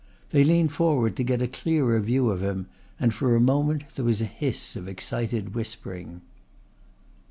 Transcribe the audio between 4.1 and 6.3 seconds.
a hiss of excited whispering.